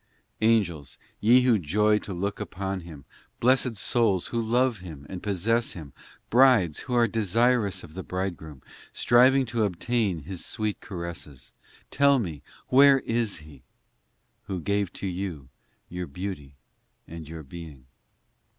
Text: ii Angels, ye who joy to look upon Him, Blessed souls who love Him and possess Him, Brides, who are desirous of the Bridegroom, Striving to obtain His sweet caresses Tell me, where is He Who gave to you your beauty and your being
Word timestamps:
ii 0.41 0.47
Angels, 0.47 0.97
ye 1.19 1.41
who 1.41 1.59
joy 1.59 1.99
to 1.99 2.11
look 2.11 2.39
upon 2.39 2.79
Him, 2.79 3.05
Blessed 3.39 3.75
souls 3.77 4.29
who 4.29 4.41
love 4.41 4.79
Him 4.79 5.05
and 5.07 5.21
possess 5.21 5.73
Him, 5.73 5.93
Brides, 6.31 6.79
who 6.79 6.95
are 6.95 7.07
desirous 7.07 7.83
of 7.83 7.93
the 7.93 8.01
Bridegroom, 8.01 8.63
Striving 8.93 9.45
to 9.45 9.63
obtain 9.63 10.23
His 10.23 10.43
sweet 10.43 10.79
caresses 10.81 11.53
Tell 11.91 12.17
me, 12.17 12.41
where 12.69 13.01
is 13.01 13.41
He 13.45 13.61
Who 14.45 14.59
gave 14.59 14.91
to 14.93 15.05
you 15.05 15.49
your 15.87 16.07
beauty 16.07 16.55
and 17.07 17.29
your 17.29 17.43
being 17.43 17.85